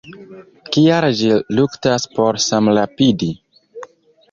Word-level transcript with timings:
Kial 0.75 1.07
ĝi 1.19 1.29
luktas 1.59 2.07
por 2.17 2.41
samrapidi? 2.47 3.33